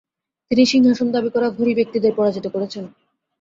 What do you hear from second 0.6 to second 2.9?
সিংহাসন দাবি করা ঘুরি ব্যক্তিদের পরাজিত করেছেন।